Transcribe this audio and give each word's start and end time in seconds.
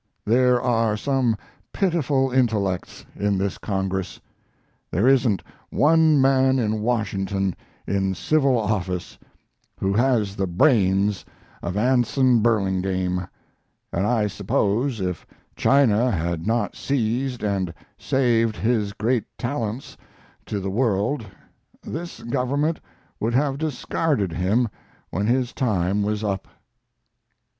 There 0.25 0.59
are 0.59 0.97
some 0.97 1.37
pitiful 1.71 2.31
intellects 2.31 3.05
in 3.15 3.37
this 3.37 3.59
Congress! 3.59 4.19
There 4.89 5.07
isn't 5.07 5.43
one 5.69 6.19
man 6.19 6.57
in 6.57 6.81
Washington 6.81 7.55
in 7.85 8.15
civil 8.15 8.57
office 8.57 9.19
who 9.79 9.93
has 9.93 10.35
the 10.35 10.47
brains 10.47 11.23
of 11.61 11.77
Anson 11.77 12.39
Burlingame, 12.39 13.27
and 13.93 14.07
I 14.07 14.25
suppose 14.25 14.99
if 14.99 15.23
China 15.55 16.09
had 16.09 16.47
not 16.47 16.75
seized 16.75 17.43
and 17.43 17.71
saved 17.95 18.55
his 18.55 18.93
great 18.93 19.25
talents 19.37 19.97
to 20.47 20.59
the 20.59 20.71
world 20.71 21.27
this 21.83 22.23
government 22.23 22.79
would 23.19 23.35
have 23.35 23.59
discarded 23.59 24.31
him 24.31 24.67
when 25.11 25.27
his 25.27 25.53
time 25.53 26.01
was 26.01 26.23
up. 26.23 26.47